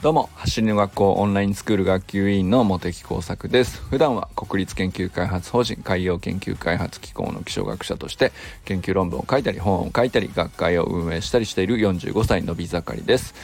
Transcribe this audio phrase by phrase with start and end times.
[0.00, 3.82] どうも走りの学校オンラインスクール学級委員の茂木耕作です。
[3.82, 8.30] 普段は国立研究開発法人海洋研究開発機構の気象学者として
[8.64, 13.34] 研究論文を書いたり本を書いたり学会を運営したりしている45歳のび盛りです。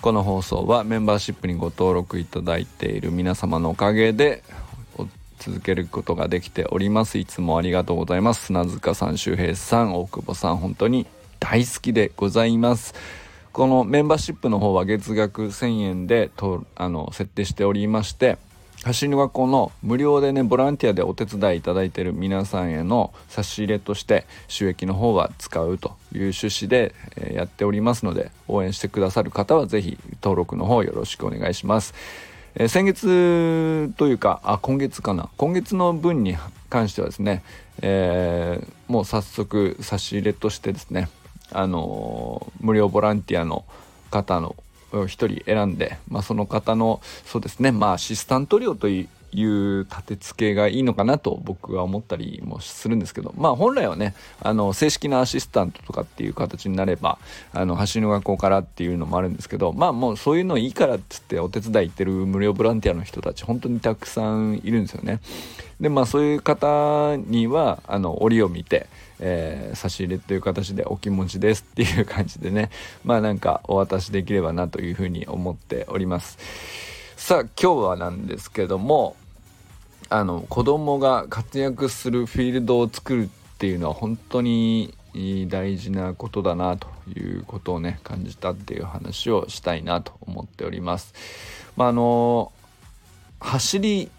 [0.00, 4.42] この放送はメンバーシップにご登録いただいている皆様のおかげで
[5.38, 7.18] 続けることができております。
[7.18, 8.46] いつもありがとうございます。
[8.46, 11.06] 砂塚さん周平さん大久保さん本当に
[11.40, 12.94] 大好きでございます。
[13.52, 18.36] このメンバーシップの方は月額1000円でとあの設定しておりまして
[18.84, 31.94] 走りの学校の無料でねボランティアでお手伝いいただいている皆さんへの差し入れとして収益の方は使うという趣旨で、えやっておりますので応援してくださる方は是非登録の方よろしくお願いします。
[32.56, 35.28] えー、先月というかあ今月かな。
[35.36, 36.36] 今月の分に
[36.70, 37.42] 関してはですね、
[37.82, 41.08] えー、もう早速差し入れとしてですね
[41.52, 43.64] あの無料ボランティアの
[44.10, 44.54] 方の
[44.92, 57.18] 1人選んで、まあ、その方のそうですねまあアシスタント料といいう立て付けがいいのかなと僕は思ったりもするんですけどまあ本来はねあの正式なアシスタントとかっていう形になれば
[57.52, 65.20] あの橋の学校からっていうのもあるんですけどまあもうそういうのいいからっつってお手伝い行ってる無料ボランティアの人たち本当にたくさんいるんですよね。
[65.80, 68.86] でまあそういう方にはあの折を見て
[69.20, 72.70] えー、差し入れという形でお気持ちですっていう感じでね
[73.04, 76.38] まあなんかお渡しできればなというふうに思っております
[77.16, 79.16] さあ今日はなんですけども
[80.08, 84.94] あの子供が活躍するフィールドを作るっていうのは本当に
[85.48, 91.14] 大事なことだなということをね感じたっていう話をしたいなと思っております。
[91.76, 92.52] まあ、あの
[93.40, 94.10] 走り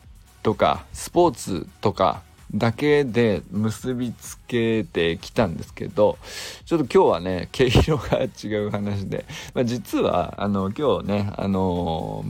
[0.44, 2.22] とかスポーツとか
[2.54, 6.18] だけで結びつけてきたんですけど
[6.66, 12.24] ちょっと今日はね毛色が違う話で、まあ、実はあの今日ねあの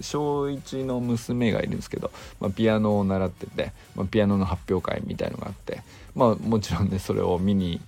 [0.00, 5.82] 小1の娘がいるんですけど、まあ、ピアノを習ってて、まあ、ピアノの発表会みたいのがあって
[6.14, 7.80] まあもちろんねそれを見に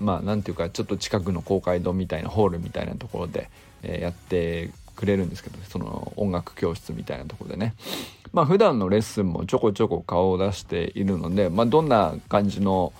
[0.00, 3.50] まあなんていうかちょっと近くの公会堂みたいなホールみたいなところで、
[3.82, 7.74] えー、やってくれるんですけどその音楽教室みたいなとこでね。
[8.32, 12.92] まあ普段のレッスンもちょこちょこ顔を出しているので、まあ、どんな感じの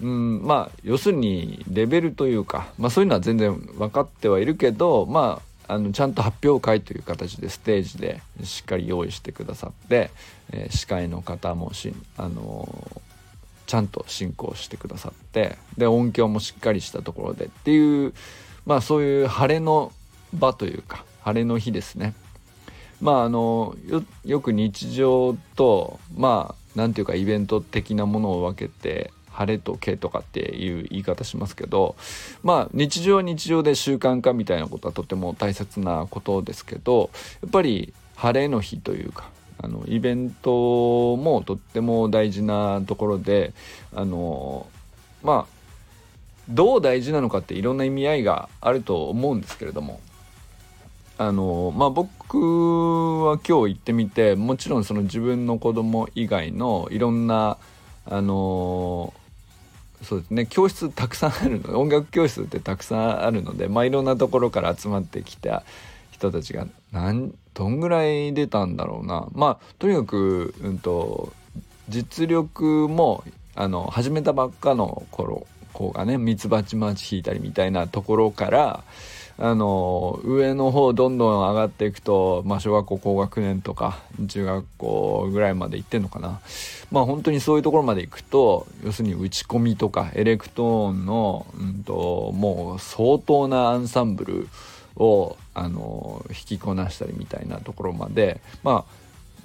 [0.00, 10.10] うんまあ要するにレベルというか、まあ、そういうのは全然分かってはいるけどまああのちゃんと発表会という形でステージでしっかり用意してくださって、
[10.52, 13.00] えー、司会の方もし、あのー、
[13.66, 18.14] ちゃんと進行してくださってで音響もしっかりしたところでっていう
[18.66, 19.92] まあそういう晴れの
[20.34, 22.14] 場というか晴れの日ですね。
[23.00, 23.76] まああの
[24.24, 31.94] よく日常とまあ何ていうかイベント的なものを分けて晴れと毛とかっていう言い方しますけど
[32.42, 37.10] まあ日常は日常で習慣化みたいなことはとても大切なことですけど
[37.42, 39.30] やっぱり晴れの日というか
[39.62, 43.52] あのイベントもとっても大事なところで
[43.94, 44.66] あの
[45.22, 45.58] まあ
[46.48, 50.00] どう大事なのかっていろんな意味合いがあると思うんですけれども
[51.18, 57.58] あのまあ僕は今日行ってみてもちろんその自分の子供以外のいろんな
[58.06, 59.12] あの
[60.02, 65.64] そうですね教室たくさんあるの音楽教室ってたくさんあるのでまあいろんなところから集まってきた
[66.12, 69.26] 人たちが何どんぐらい出たんだろうな。
[69.32, 71.32] まあとにかく、うんと、
[71.88, 73.24] 実力も
[73.56, 75.46] あの始めたばっかの頃
[75.78, 78.84] 子がねミツバチマーチ引いたりみたいなところから
[79.40, 86.40] あの上の方どんどん上がっていくと、まあ、小学校高学年とか中学校ぐらいまで行ってんのかな。
[86.90, 94.48] まあ本当にそういうところまで行くと要するに打ち込みとかエレクトーンの、うんと、もう相当なアンサンブル
[94.96, 98.92] をあの引きこなしたりみたいなところまでまあ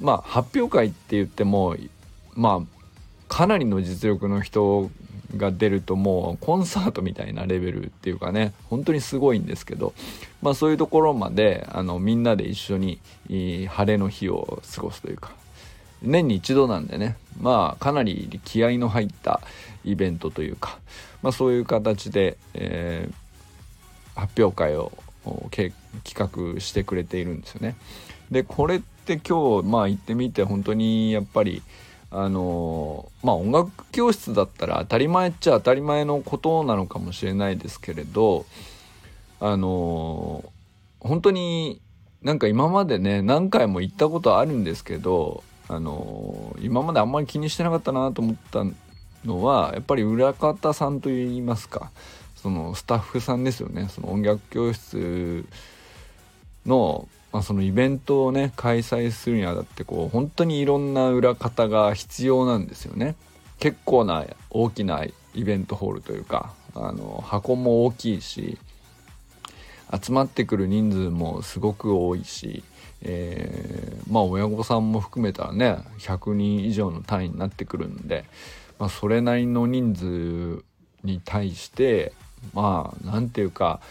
[0.02, 1.76] まあ発表会って言っても
[2.34, 2.84] まあ
[3.28, 4.90] かなりの実力の人
[5.36, 9.94] が出るともうコンサートみたいなレベルっていうかね本当にすごいんですけど、
[10.41, 15.32] まあ、そういうところまであのみんなで一緒に晴れの日を過ごすというか
[16.02, 19.41] 年に一度なんでねまあかなり気合の入った
[19.84, 20.78] イベントというか、
[21.22, 24.91] まあ、そういう形で、えー、発表会を
[25.52, 25.74] 企
[26.16, 27.76] 画してくれているんですよね。
[28.29, 31.62] でこれって今日まあ行ってみて本当にやっぱり
[32.16, 38.46] あのまあ音楽教室だったら当たり前っちゃ当たり前のことなのかもしれないですけれど
[39.40, 40.46] あの
[41.00, 41.82] 本当に
[42.22, 48.64] なんか今までね何回も行ったことあるんですけどあの今まであんまり気にしてなかったなと思った
[49.26, 51.92] のはやっぱり裏方さんといいますか
[52.36, 53.88] そのスタッフさんですよね。
[53.90, 55.46] その音楽教室
[56.66, 63.16] の,、まあそのイベントをね開催するにあたってこう本当にいろんな裏方が必要なんですよね。
[63.59, 65.03] 結構な大きな
[65.34, 68.58] イベントホールというかあの箱も大きいし
[69.91, 72.64] 集まってくる人数もすごく多いし
[73.03, 78.26] えー、まあ親御さんも含めたらね100人以上の単位になってくるんで、
[78.79, 80.64] まあ、それなりの人数
[81.03, 82.14] に対して
[82.53, 83.82] まあ何て言うか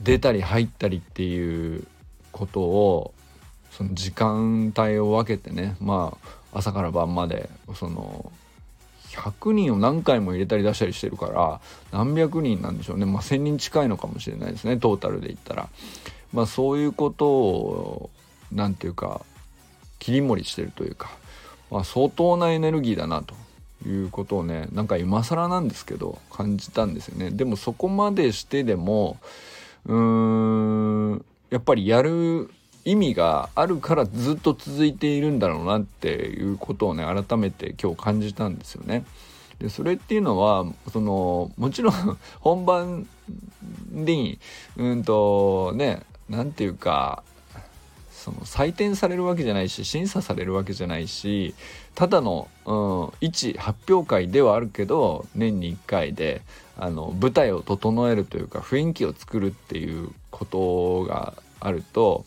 [0.00, 1.86] 出たり入ったりっていう
[2.32, 3.14] ことを
[3.70, 6.16] その時間帯を分けてねま
[6.52, 8.32] あ朝から晩までその
[9.10, 11.60] 100人を何回も入れたり出したりしてるから
[11.92, 15.68] 何百人なんでしょうねまあ1,000人近いのかもしれないですねトータルで言ったら。
[16.32, 18.10] まあそういうことを
[18.50, 19.20] 何て言うか
[19.98, 21.10] 切り盛りしてるというか、
[21.70, 23.34] まあ、相当なエネルギーだなと
[23.86, 29.18] いうことをねなんか今更なんですけど感じたんですよねでもそこまでしてでも
[29.86, 32.50] うーんやっぱりやる
[32.86, 39.04] 意味があるからずっと続いているんだろうなっていうことをね改めて今日感じたんですよね。
[39.58, 43.06] でそれっていうのはそのもちろん本番
[43.90, 44.38] に
[44.78, 47.22] うんとね何て言うか
[48.22, 51.56] その採点されるわけじゃないし審査されるわけじゃないし
[51.96, 56.42] ただの、うん、一発表会ではあるけど年に1回で
[56.78, 62.24] あの舞台を整えるというか雰囲気を作るっていうことがあると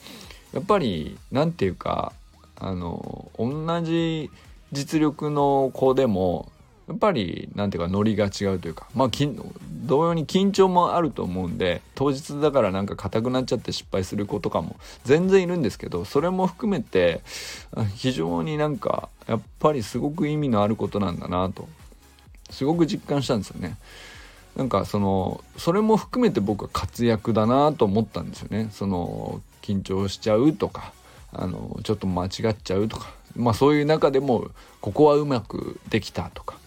[0.53, 2.11] やっぱり何て言うか
[2.57, 4.29] あの同じ
[4.73, 6.51] 実力の子でも
[6.89, 9.09] やっぱりなんていうかノリが違うというかまあ
[9.85, 17.21] 同様に緊張もあると思うんで当日だからなんか硬くなっちゃって失敗する子とかも全然いるんですけどそれも含めて
[17.95, 21.67] 非常になんかやっぱりすごく意味のあることなんだなと
[22.49, 23.77] すごく実感したんですよね。
[24.55, 28.69] なんかそのそれも含めて僕は活躍だなと思ったんですよね。
[28.71, 30.93] その緊張しちゃうとか
[31.33, 34.47] あのちょっと間違っちゃうとかまあそういう中でも
[34.79, 36.57] ここはうまくできたとか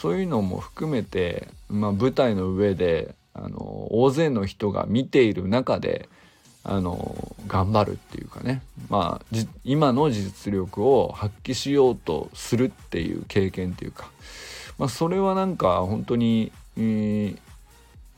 [0.00, 6.08] そういうのも含めて、まあ、舞台の上であの大勢の人が見ている中で
[6.64, 8.62] あの頑張るっていうかね。
[8.88, 14.10] まあ今の実力を発揮しようとするっていう経験っていうか、
[14.78, 17.38] まあ、それはなんか本当に、えー、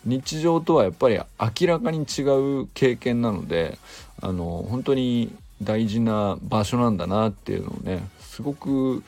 [0.05, 2.23] 日常とはやっぱり明らかに違
[2.62, 3.78] う経験なので
[4.20, 9.02] あの本当に大事な場所なんだなっていうのをねすごく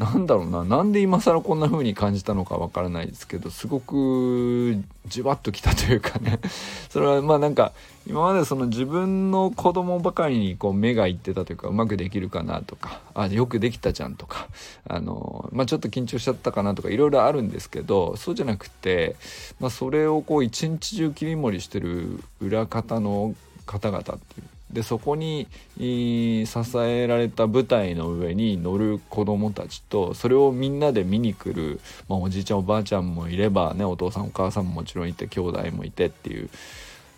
[0.00, 0.64] なんだろうな。
[0.64, 6.40] なんで今更こんな風に感じたのかわからないですけどすごくじわっときたというかね。
[6.88, 7.72] それはまあなんか
[8.06, 14.48] 今までその自分の子供ばかりにこう目がいってたというかうまくできるかなとかあよくできたじゃんとか
[14.88, 19.16] あの、まあ、ちょっと緊張しちゃったかなとかいろいろあるんですけどそうじゃなくて、
[19.60, 23.34] まあ、それをこう一日中切り盛りしてる裏方の
[23.66, 26.46] 方々っていうでそこに支
[26.78, 36.48] えられた舞台の上に乗る子供たちとそれをみんなで見に来る、まあ、おじいちゃんおばあちゃんもいればねお父さんお母さんももちろんいて兄弟もいてっていう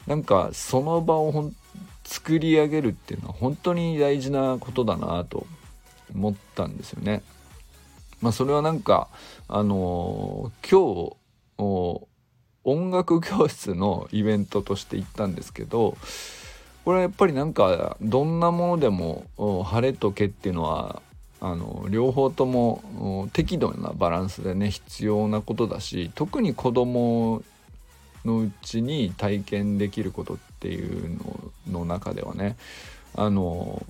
[0.07, 1.57] なんかその場をほん
[2.05, 5.47] 作り上げるっていうのは本当に大事なことだなと
[6.15, 7.23] 思ったんですよね。
[8.21, 9.09] まあ、それはなんか
[9.49, 12.07] あのー、今日
[12.65, 15.97] 音楽教室のイベントとして行ったんですけど
[16.85, 19.27] これはやっぱりなんかどんなものでも
[19.65, 21.03] 晴れと毛っていうのは
[21.41, 27.43] あの両方とも適度なバランスでね必要なことだし特に子供
[28.25, 31.19] のうちに体験できることっていう
[31.67, 32.57] のの中ではね
[33.15, 33.85] あの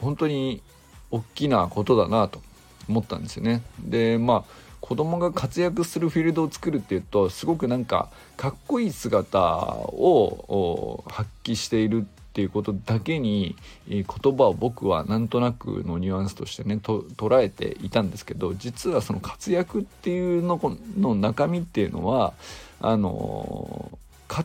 [0.00, 0.62] 本当に
[1.10, 2.40] 大きなことだなと
[2.88, 3.62] 思ったんですよね。
[3.80, 13.54] でまあ子供が活躍するフィールドを作るっていうとすごくなんかかっこいい姿を発揮しているっていうことだけに
[13.86, 20.60] 言葉を僕はなんとなくのニュアンスとしてねと捉えていたんですけど実はその活躍っていうの
[20.98, 22.32] の中身っていうのは
[22.80, 23.96] あの
[24.28, 24.44] 勝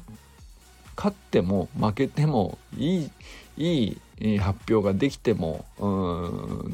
[1.08, 3.12] っても負けてもいい
[3.58, 5.88] いい発表ができてもう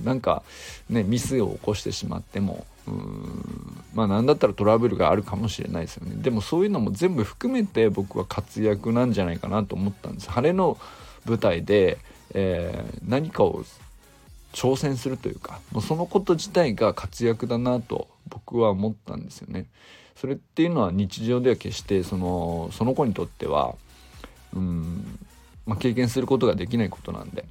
[0.01, 0.44] んなんか
[0.90, 3.83] ねミスを起こしてしまってもうん。
[3.93, 6.15] まあ何だったらトラブルがあるかもしれないですよね。
[6.15, 10.31] でもそういうのも全部含めて僕は活躍なんじゃないかなと思ったんです。
[10.31, 10.77] 晴れの
[11.25, 11.97] 舞台で、
[12.33, 13.63] えー、何かを
[14.53, 19.65] 挑戦するというかもうそのこと自体が活躍だなと僕は思ったんですよね。
[20.15, 23.75] それっていうのは日常では決してそのその子にとっては
[24.53, 25.19] うん、
[25.65, 27.45] まあ、経験することができないことなんで。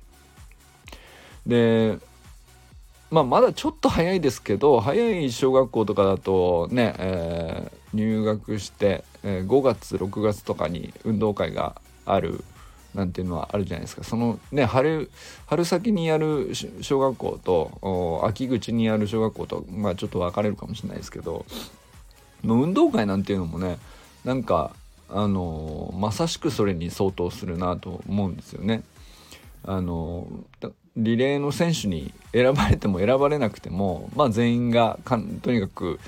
[1.46, 1.98] で
[3.10, 12.44] まあ、まだちょっと早いですけど早い小学校とかだとね、えー、入学して、えー、5月6月とかに運動会がある
[12.94, 15.10] なんていうのはあるじゃないですかそのね春
[15.46, 21.44] 春先にやる小学校と秋口にやる小学校と、まあ、ちょっと分かれるかもしれないですけど
[22.44, 23.78] 運動会なんていうのもね
[24.24, 24.72] なんか
[25.08, 28.82] あのまさしくそれに相当するなと思うんですよね。
[29.64, 30.26] あの
[31.02, 34.98] リレーの選手に選ばれても選ばれなくても、まあ、全員が
[35.42, 35.98] とにかく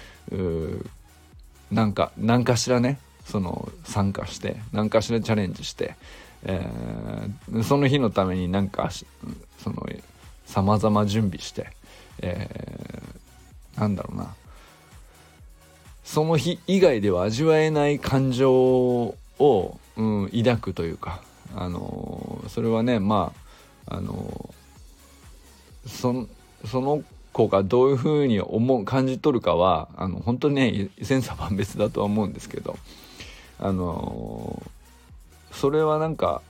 [1.71, 5.95] なんか何かしらねその参加して何かしらチャレンジして、
[6.45, 9.87] えー、その日のためになんかその
[10.45, 11.69] 様々準備して、
[12.21, 14.35] えー、なんだろうな。
[16.05, 21.23] その日以外では味わえない感情を、うん、抱くというか、
[21.55, 23.33] あのー、それはねま
[23.87, 24.55] ああのー、
[25.87, 26.27] そ
[26.65, 32.79] その子がどういうふうに思う感じ取るかはあの本当にね千差万別だとは思うんですけど
[33.59, 34.61] あの、
[35.53, 36.43] それはなんか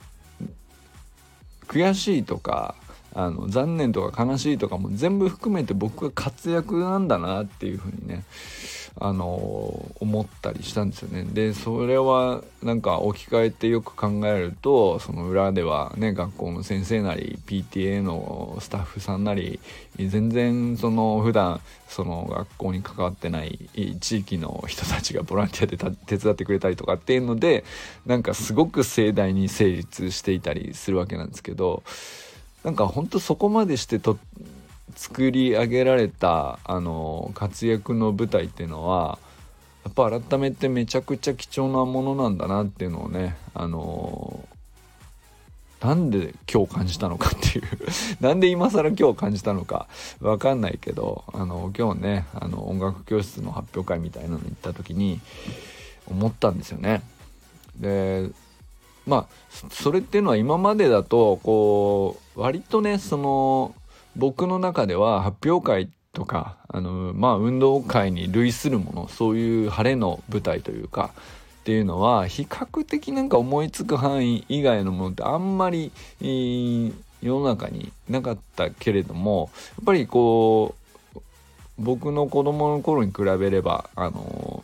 [1.67, 2.75] 悔しいとか
[3.15, 8.23] あの残念とか悲しいとかも全部含めて僕が活躍なんだなっていうふうにね
[8.99, 11.23] あの思ったりしたんですよね。
[11.23, 19.59] でそれはなんか置き換えてよく考えるとその裏ではね学校の先生なり PTA のスタッフさんなり
[19.97, 27.63] 全然その普段その学校に関わってない地域の人たちがボランティアで手伝ってくれたりとかっていうので
[28.05, 31.83] なんかすごく盛大に成立していたりするわけなんですけど
[32.63, 34.17] なんかほんとそこまでしてと
[34.95, 39.19] 作り上げられたあの活躍の舞台っていうのは
[39.83, 44.47] やっぱ改めてめちゃくちゃ貴重なものなんだなっていうのをねあの
[45.81, 47.65] なんで今日感じたのかっていう
[48.21, 49.87] なんで今更今日感じたのか
[50.21, 55.19] わかんないけどあの今日ねあの音楽教室の発表会みたいなのに行った時に
[56.07, 57.01] 思ったんですよね。
[57.77, 58.29] で
[59.05, 63.75] まあそれっていうのは今までだとこう割とねその
[64.15, 71.11] 僕の中では発表会とかあのまあ運動会に類するものそういう晴れの舞台というか
[71.61, 80.75] っていうのは比較的なんか思いつく範囲以外のものってあんまり、えー、世の中になかったけれどもやっぱりこ
[81.15, 81.19] う
[81.79, 84.63] 僕の子供の頃に比べればあの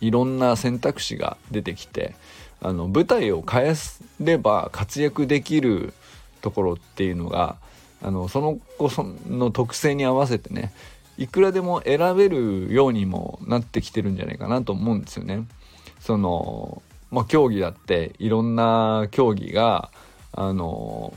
[0.00, 2.14] いろんな選択肢が出てきて
[2.60, 3.74] あの舞台を変え
[4.20, 5.94] れば活躍できる
[6.40, 7.56] ところっていうのが
[8.02, 8.90] あのその子
[9.28, 10.72] の特性に合わせてね
[11.18, 15.46] いくらでも選べるようにもなってきてるんじゃないかなと思うんですよね。
[16.00, 19.90] そのまあ、競技だっていろんな競技が
[20.32, 21.14] あの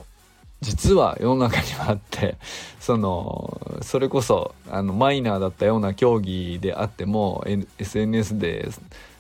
[0.62, 2.38] 実は世の中にはあって
[2.80, 7.46] そのそれこそあのマイナーだったような競技であっても
[7.80, 8.70] SNS で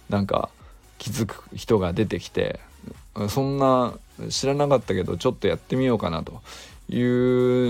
[0.10, 0.50] なんか
[0.98, 2.60] 気づく人が出てきて
[3.29, 3.94] そんな
[4.29, 6.41] 知らなかったけどちょっとやってみようかなと
[6.89, 7.01] い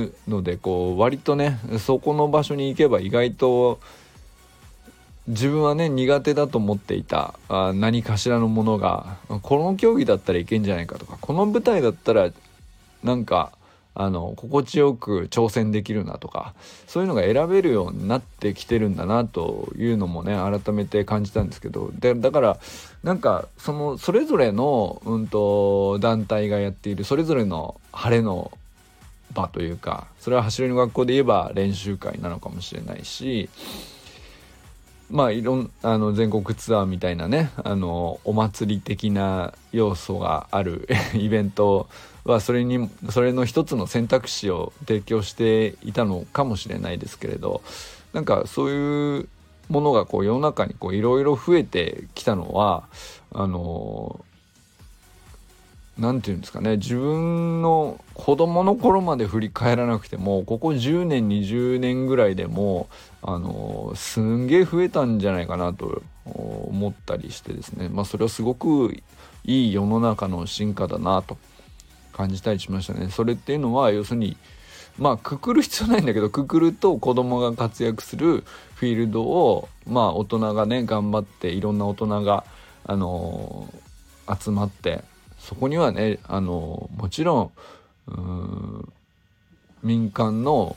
[0.03, 3.79] うのでこう割とねそこの場所に行けば意外と
[5.27, 12.31] 自分はね苦手だと思っていたあ何かしらのものがこの競技だったらいけんじゃないかとかこの舞台だったら
[13.03, 13.51] なんか
[14.01, 16.53] あの心地よく挑戦できるなとか
[16.87, 22.59] そういうのが選べるようになってきてるんだなというのもね改めて感じたんですけどでだから
[23.03, 28.53] なんかそのそれぞれの、うんと団体がやっているそれぞれの晴れの
[29.33, 33.49] 場というかそれは走りの学校で言えば練習会なのかもしれないし
[35.09, 41.89] まあいろんあの全国ツアーみたいなねあのお祭り的な要素がある イベント
[42.25, 47.61] はそれにそれの一つの選択肢を提供していたのかもしれないですけれど
[48.13, 49.29] なんかそういう
[49.69, 52.83] ものがこう世の中にいろいろ増えてきたのは
[53.31, 54.23] あの
[55.99, 62.89] 何て言うんですかね自分の子供の頃まで振り返らなくてもここ10年20年ぐらいでも
[63.21, 67.89] あのすんげえ増えたんじゃないかなと思ったりしてですね。
[67.89, 68.95] まあそれはすごく
[69.43, 71.37] いい世の中の進化だなと。
[72.19, 73.09] 感じたりしましたね。
[73.09, 74.35] それっていうのは要するに
[74.97, 78.43] まあくくる必要ないんだけどくくると子供が活躍する
[78.75, 82.43] フィールドをまあ大人がね頑張っていろんな大人が
[82.83, 83.73] あの
[84.37, 85.01] 集まって
[85.37, 87.53] そこにはねあのもちろ
[88.11, 88.93] ん
[89.81, 90.75] 民間の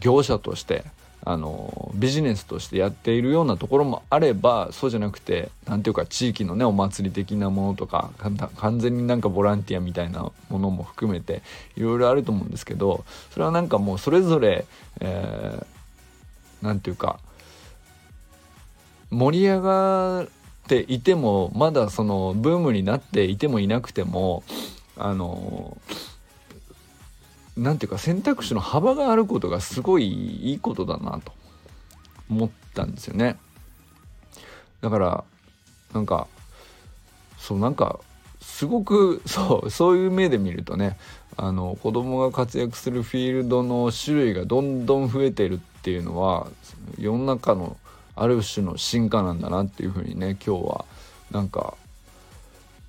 [0.00, 0.86] 業者として
[1.28, 8.12] あのビジネスとしてやっているようなところもあればそうじゃなくて何ていうか地域のねお祭り的なものとか
[8.56, 11.42] 完全になんかボランティアみたいなものも含めて
[11.76, 14.66] いろいろあると思うんですけどそれはなんかもうそれぞれ
[15.00, 17.18] 何、えー、て言うか
[19.10, 20.28] 盛り上がっ
[20.68, 24.44] ていてもまだそのブームになっていてもいなくても
[24.96, 26.05] あのな
[27.56, 31.32] んていうか選択肢の幅があることがすごいいいことだなと
[32.30, 33.36] 思ったんですよね。
[34.80, 35.24] だから
[35.94, 36.26] なんか
[37.38, 38.00] そうなんか
[38.40, 40.98] すごく そうそういう目で見るとね
[41.36, 46.46] あの子供が活躍するフィールドの種類がどんどん増えてるっていうのは
[46.98, 47.76] 世の中の
[48.14, 50.84] ある種の進化なんだなっていうふうにね今日は
[51.30, 51.74] なんか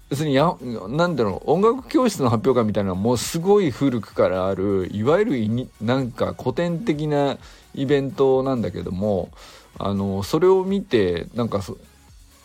[0.09, 0.55] 別にや
[0.87, 7.37] なんだろう音楽教室の発表会みたいなもうすごい古くからあるいわゆるなんか古典的な
[7.75, 9.29] イベントなんだけども
[9.77, 11.61] あのそれを見てなんか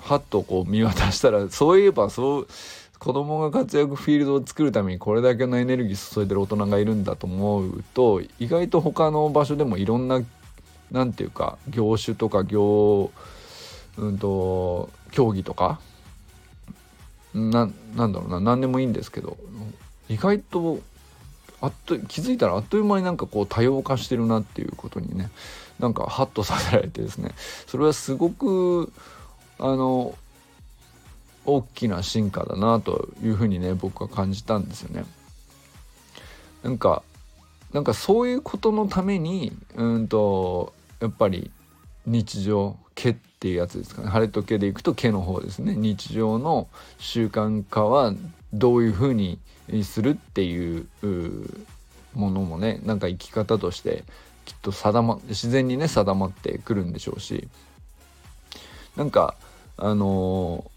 [0.00, 2.48] はっとこう見渡したらそういえばそう
[2.98, 10.20] 子供が活躍フィールドを作るためにこれだけのエネルギー注いでる大人がいるんだと思うと意外と他の場所でもいろんな
[10.90, 13.10] 何て言うか業種とか業
[13.96, 15.80] うんと競技とか
[17.34, 19.36] ななんだろうな何でもいいんですけど
[20.08, 20.80] 意外と
[21.60, 25.30] あっと気づいたらあっという間になんかこう多様化してるなっていうことにね
[25.78, 27.32] なんかハッとさせられてですね
[27.66, 28.92] それはすごく
[29.58, 30.14] あの
[31.44, 35.04] 大きな進化だなというふうにね僕は感じたんですよね。
[36.62, 37.02] なんか
[37.72, 41.50] なんかそういうことのためにうんとやっぱり
[42.06, 44.08] 日常毛っていうやつですかね。
[44.08, 45.74] 晴れと毛でいくと毛の方ですね。
[45.74, 46.68] 日常の
[46.98, 48.14] 習慣化は
[48.52, 49.40] どういうふうに
[49.82, 50.86] するっていう
[52.14, 54.04] ものもねなんか生き方として
[54.44, 57.48] きっと定ま自然にね定まってくるんでしょうし。
[58.94, 59.34] なんか
[59.76, 60.70] あの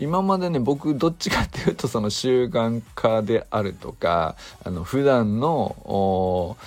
[0.00, 6.58] ー、今までね僕どっちかっていうとその習慣化であるとかあの普段の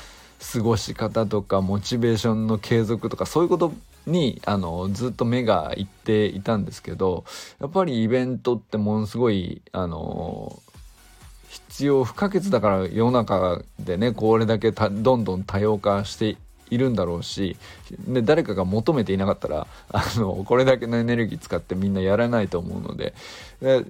[0.54, 3.74] 過ごし方とかモチベーションの継続とかそういうこと
[4.05, 7.24] にあのずっと目がいっていたんですけど
[7.60, 10.60] やっぱりイベントってものすごいあの
[11.49, 16.38] 必要不可欠だから世の中でねこれだけどんどん多様化して
[16.69, 17.58] いるんだろうし
[18.08, 23.13] で誰かが求めていなかったらあのこれだけのエネルギー使ってみんなやらないと思うので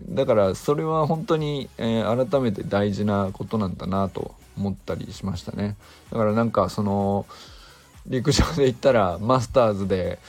[0.09, 5.77] だからそれは本当に、えー、改めて大事なことなんだなと思ったりしましたね。
[6.11, 7.25] だからなんかその
[8.07, 10.19] 陸上で言ったらマスターズで、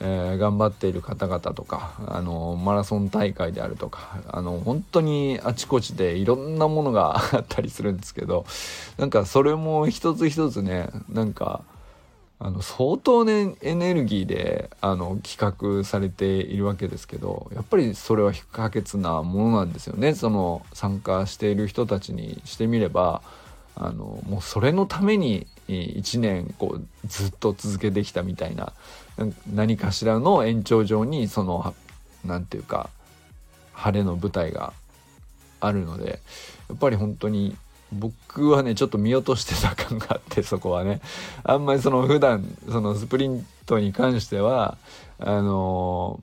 [0.00, 8.46] えー、頑張っている方々とかあのマラソン大会であるとかあの本当にあちこちでいろんなものが あったりするんですけど
[8.96, 11.62] なんかそれも一つ一つねなんか
[12.40, 20.14] あの相当ねエネルギーであの企画されているわけですけどやっぱりそれは不可欠なものなんですよね。
[20.14, 23.22] その参加している人たちにしてみれば
[23.80, 28.72] あのもうそれのために1年こうずっと続けてきたみたいな
[29.52, 31.74] 何かしらの延長上にその
[32.24, 32.90] 何て言うか
[33.72, 34.72] 晴れの舞台が
[35.60, 36.20] あるので
[36.68, 37.56] やっぱり本当に
[37.92, 41.00] 僕はねちょっと見落としてた感があってそこはね。
[41.44, 44.76] あんまりその普段そのスプリントに関しては
[45.18, 46.20] あの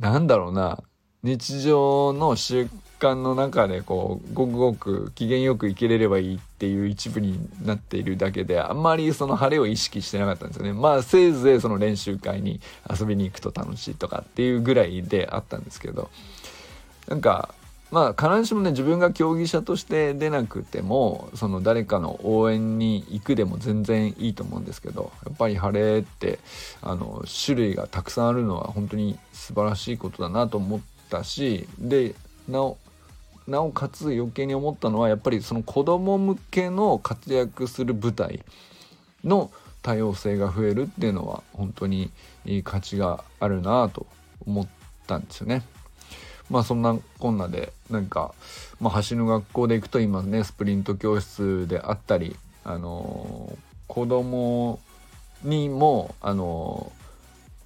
[0.00, 0.82] ー、なんだろうな
[1.22, 10.72] 日常の習慣の中でこうごくごく機嫌よく生きれればいいっていう一部になっているだけであんまりその晴れを意識してなかったんですよね。
[10.72, 16.10] まあせいぜいその練習会に遊びに行くと楽しいとかっていうぐらいであったんですけど。
[17.08, 17.54] なんか
[17.90, 26.38] まあ必ずしもね自分が競技者として出なくてもその誰かの応援に行くでも全然いいと思うんですけどやっぱり晴れって
[26.82, 32.14] あの種類がたくさんあるのは本当に素晴らしいことだなと思ったしで
[32.46, 32.76] なお
[33.48, 38.44] なおかつ余計に思ったのはやっぱりその子供向けの活躍する舞台
[39.24, 39.50] の
[39.82, 42.10] 多様性が増えるっていうのは本当に
[42.44, 44.06] いい価値があるなと
[44.46, 44.68] 思っ
[45.06, 45.62] たんですよね。
[46.50, 48.34] まあそんなこんなでなんか、
[48.80, 53.56] まあ、走る学校で行くと今ねスプリント教室であったりあのー、
[53.86, 54.78] 子供
[55.42, 56.92] にもあの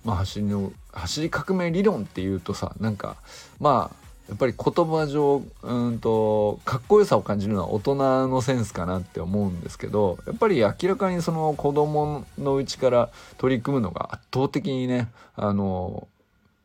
[0.05, 3.17] まあ、走りの走り革命理論っていうとさなんか
[3.61, 4.02] まあ
[4.33, 16.09] やっぱり言葉上うんとかっこよさを感じるのは大人のセンスかなって思うんですけどやっぱり明らかにその子供のうちから取り組むのが圧倒的にねあの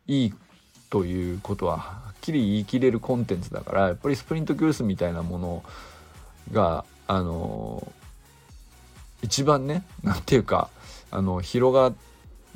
[0.07, 0.33] いい
[0.89, 5.63] ということははっきり言い切れるコンテンツだからやっぱりスプリント教室みたいなもの
[6.53, 7.85] があの
[9.21, 10.69] 一番ね何て言うか
[11.11, 11.91] あの広が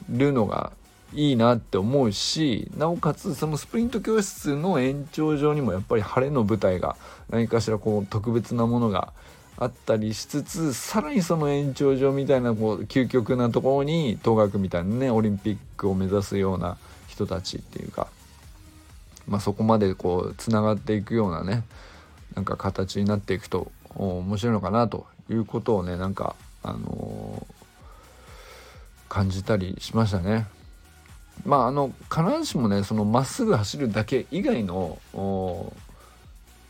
[0.09, 0.71] るのが
[1.13, 6.95] いいなって思うしなおかつそのスプリント教室の延長上にもやっぱり晴れの舞台が
[7.29, 9.13] 何かしらこう特別なものが
[9.57, 18.07] あったりしつつさらにその延長上みたいなこう究極なところに東学みたいなねオリンピックを目指すような人たちっていうか、
[19.27, 21.63] まあ、そこまでこうつながっていくようなね
[22.35, 30.47] なんか形になっていくと面白いのかなということをねなんかあのー、感じたりしましたね。
[31.45, 34.99] まああの必ずしもねそのまっすぐ走るだけ以外の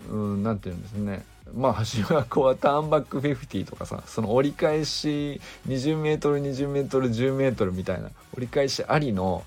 [0.10, 1.26] 何て言うんですね。
[1.54, 9.44] まあ橋はこうターンバック50とかさその折り返し 20m20m10m みたいな折り返しありの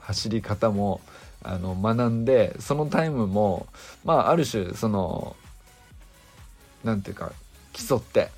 [0.00, 1.00] 走り方も
[1.42, 3.66] あの学んでそのタイムも
[4.04, 5.36] まあある種その
[6.84, 7.32] 何ていうか
[7.72, 8.30] 競って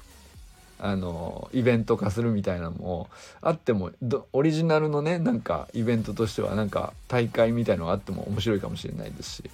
[0.85, 3.09] あのイベント化するみたいなのも
[3.41, 3.93] あっても
[4.33, 9.51] オリジナルのねなんかイベントとしてはなんか大会みたいのがあっても面白いかもしれないですし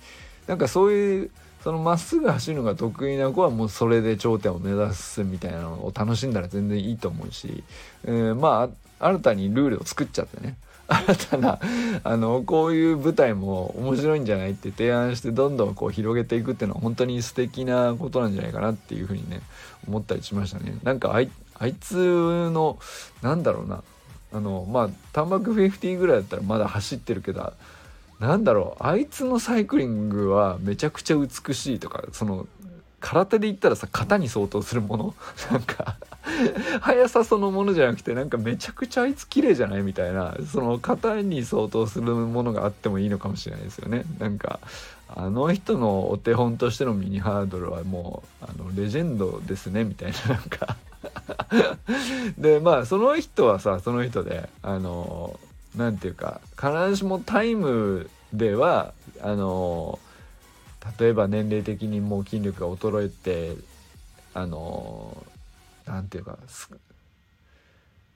[0.47, 1.31] なんかそういう
[1.63, 7.63] そのまっすぐ走るのが得意な子はもうそれで頂点を目指すみたいなのを楽しんだら全然いいと思うし、
[8.07, 10.57] えー、まあ新たにルールを作っちゃってね
[10.89, 11.59] 新たな
[12.03, 19.43] あのこういう舞台も面白いんじゃないって提案してどんどんこう広げていくっていうのは本当に素敵なことなんじゃないかなっていうふうにね
[19.87, 20.79] 思ったりしましたね。
[20.83, 21.31] なんかあい
[21.75, 22.79] つの
[23.23, 23.83] なんだろうな
[24.33, 27.53] あのまあタンバク50ぐらいだったらまだ走ってるけど
[28.21, 32.47] なんだろうあいつのサイクリングはめちゃくちゃ美しいとかその
[33.01, 35.15] 空手で言ったらさ型に相当するもの？
[35.51, 35.97] なんか
[36.81, 39.83] 速さそのものじゃなくてなんかめちゃくちゃあいつ綺麗じゃない？
[39.83, 44.05] みたいなその型に相当するものがあってもいいのかもしれないですよね。
[44.19, 44.61] なんか
[45.09, 49.85] あの人のお手本としてのミニハードルはもうあのレジェンドですね。
[49.85, 50.77] みたいななんか。
[52.37, 55.39] でまあその人はさその人であの
[55.77, 59.99] 何て言うか必ずしもタイムではあの
[60.99, 63.61] 例えば年齢的にもう筋力が衰えて
[64.35, 65.17] あの
[65.87, 66.39] 何て言うか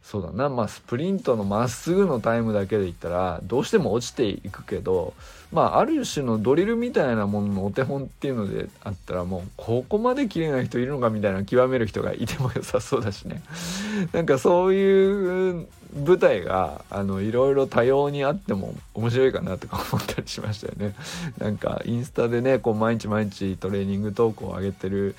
[0.03, 5.15] そうだなまあスプリントのまっすぐのタイムだけで言ったらどうしても落ちていくけど
[5.53, 13.43] まあある種のドリルみたいなもののお手本っていうのであったらもうここまで綺麗ない人いるのかみたいな極める人がいても良さそうだしね
[14.13, 20.95] なんかそういう舞台があのいろいろ多様にあっても面白いかなとか思ったりしましたよね。
[21.39, 25.15] なんかインスタでねこう毎日毎日トレーニング投稿を上げてる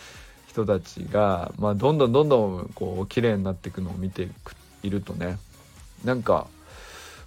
[0.48, 5.38] 人たちが、まあ、どんどんどんどんこう綺麗になっていくのを見ていくといるとね。
[6.04, 6.48] なんか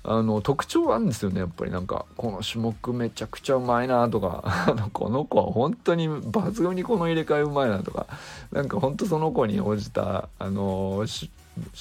[0.08, 1.70] あの特徴あるんですよねやっぱり。
[1.72, 8.06] なんかこの種目めちゃくちゃうまいなとか この子は本当に抜群にこの入れ替えうまいなとか
[8.52, 11.06] なんか本当その子に応じたあの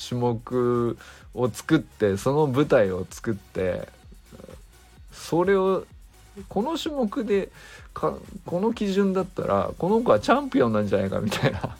[0.10, 0.98] 種目
[1.36, 3.88] を作ってその舞台を作って
[5.12, 5.86] それを
[6.50, 7.50] この種目で
[7.94, 8.14] か
[8.46, 11.76] この基準だったらこの子はチャンピオンなんじゃないかみたいな。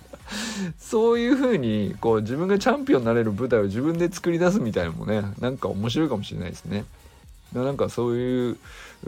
[0.78, 6.86] そういう風にこう自分がチャンピオンになれる舞台を自分で作り出すみたいなのもねなんか面白いかもしれないですね。
[7.54, 8.58] なんかそういう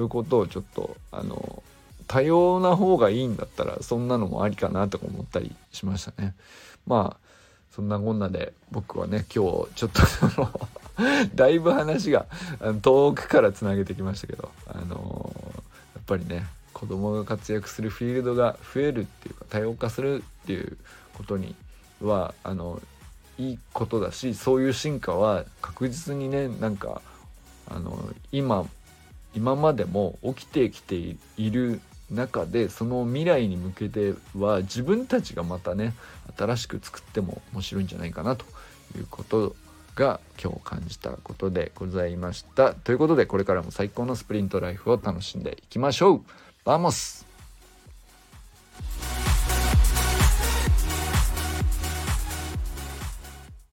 [0.09, 1.61] ことをちょっとあの
[2.07, 6.33] 多様な方がいいんだったらそんなのもありかなとか思ったりしましたね。
[6.85, 7.27] まあ
[7.71, 10.69] そんなこんなで僕はね今日ちょっとその
[11.35, 12.25] だいぶ話が
[12.81, 15.31] 遠くからつなげてきましたけどあの
[15.93, 20.77] やっぱりね子供が活躍するフィールドが増えるっていうか多様化するっていう
[21.17, 21.55] ことに
[22.01, 22.79] はあの
[23.39, 27.01] いいことだしそういう進化は確実にねなんか
[27.67, 27.97] あの
[28.31, 28.65] 今
[29.35, 35.93] 今までも起きてきている中でその未来に向けては自分たちがまたね
[36.37, 38.45] 新しく作っても面白いんじゃないかなと
[38.97, 39.55] いうこと
[39.95, 42.73] が今日感じたことでございました。
[42.73, 46.21] ということでこれからも最高のスプリントライフを楽しんでいきましょう
[46.65, 47.26] Vamos!